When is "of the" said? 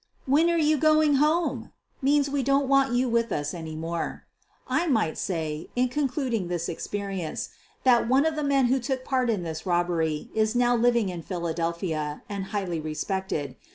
8.25-8.41